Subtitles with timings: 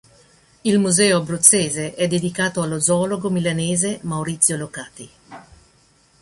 [0.63, 5.09] Il museo abruzzese è dedicato allo zoologo milanese Maurizio Locati.